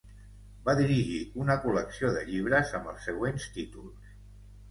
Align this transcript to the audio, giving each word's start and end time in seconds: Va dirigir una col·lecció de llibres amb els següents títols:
Va 0.67 0.73
dirigir 0.77 1.17
una 1.43 1.57
col·lecció 1.65 2.09
de 2.15 2.23
llibres 2.29 2.73
amb 2.79 2.89
els 2.93 3.05
següents 3.09 3.45
títols: 3.59 4.11